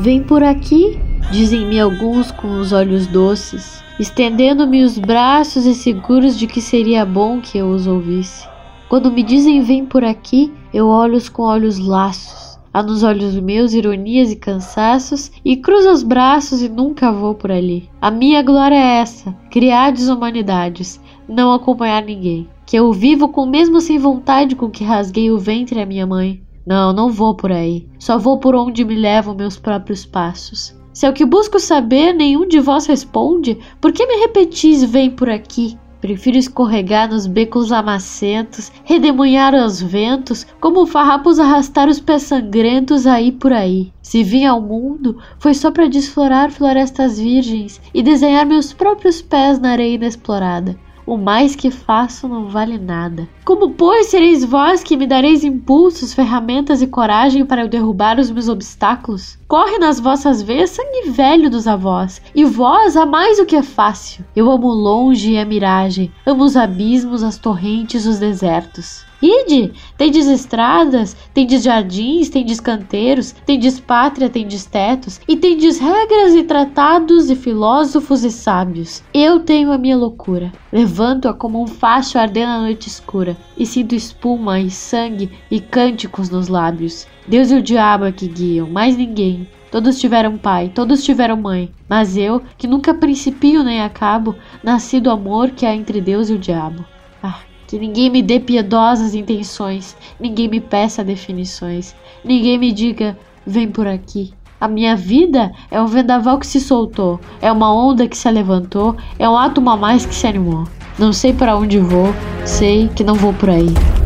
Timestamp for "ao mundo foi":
44.44-45.54